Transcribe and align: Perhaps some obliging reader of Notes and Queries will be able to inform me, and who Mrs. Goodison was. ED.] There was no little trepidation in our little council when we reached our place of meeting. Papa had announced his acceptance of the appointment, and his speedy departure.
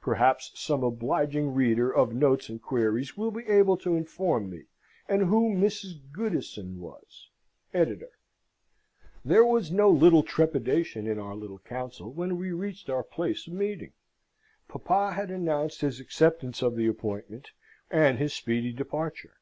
Perhaps 0.00 0.52
some 0.54 0.82
obliging 0.82 1.52
reader 1.52 1.90
of 1.94 2.14
Notes 2.14 2.48
and 2.48 2.62
Queries 2.62 3.18
will 3.18 3.30
be 3.30 3.44
able 3.46 3.76
to 3.76 3.96
inform 3.96 4.48
me, 4.48 4.64
and 5.10 5.26
who 5.26 5.54
Mrs. 5.54 6.00
Goodison 6.10 6.78
was. 6.80 7.28
ED.] 7.74 8.02
There 9.26 9.44
was 9.44 9.70
no 9.70 9.90
little 9.90 10.22
trepidation 10.22 11.06
in 11.06 11.18
our 11.18 11.34
little 11.36 11.58
council 11.58 12.10
when 12.10 12.38
we 12.38 12.50
reached 12.50 12.88
our 12.88 13.02
place 13.02 13.46
of 13.46 13.52
meeting. 13.52 13.92
Papa 14.68 15.12
had 15.12 15.30
announced 15.30 15.82
his 15.82 16.00
acceptance 16.00 16.62
of 16.62 16.76
the 16.76 16.86
appointment, 16.86 17.50
and 17.90 18.16
his 18.18 18.32
speedy 18.32 18.72
departure. 18.72 19.36